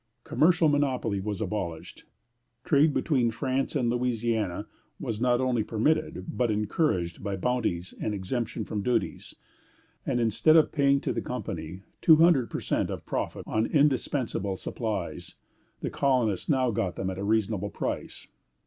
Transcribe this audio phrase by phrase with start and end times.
[0.23, 2.05] Commercial monopoly was abolished.
[2.65, 4.65] Trade between France and Louisiana
[4.99, 9.35] was not only permitted, but encouraged by bounties and exemption from duties;
[10.03, 14.55] and instead of paying to the Company two hundred per cent of profit on indispensable
[14.55, 15.35] supplies,
[15.81, 18.25] the colonists now got them at a reasonable price.